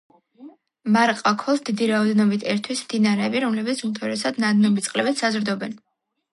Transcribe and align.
მარყაქოლს 0.95 1.61
დიდი 1.67 1.89
რაოდენობით 1.91 2.47
ერთვის 2.55 2.83
მდინარეები, 2.87 3.45
რომლებიც 3.45 3.87
უმთავრესად 3.91 4.43
ნადნობი 4.47 4.89
წყლებით 4.91 5.25
საზრდოობენ. 5.25 5.81